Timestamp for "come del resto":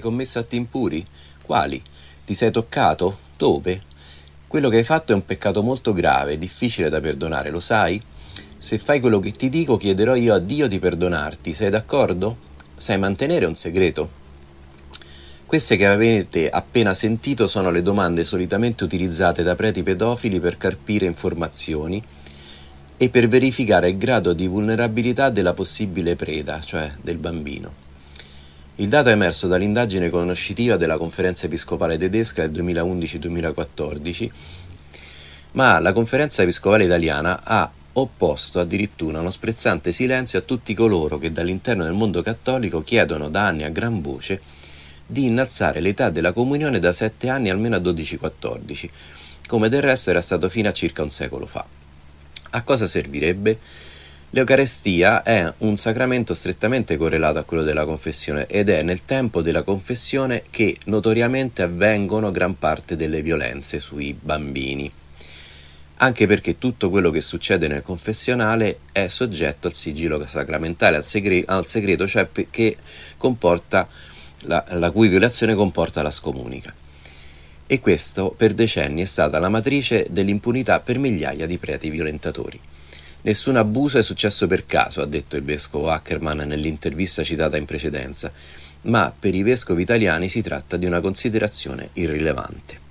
49.46-50.10